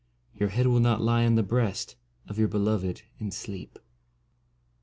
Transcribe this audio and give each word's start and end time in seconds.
Your 0.33 0.49
head 0.49 0.65
will 0.65 0.79
not 0.79 0.99
lie 1.03 1.27
on 1.27 1.35
the 1.35 1.43
breast 1.43 1.95
Of 2.27 2.39
your 2.39 2.47
beloved 2.47 3.03
in 3.19 3.29
sleep. 3.29 3.77